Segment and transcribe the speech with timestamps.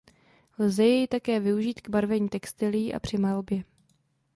[0.59, 3.63] Lze jej také využít k barvení textilií a při malbě.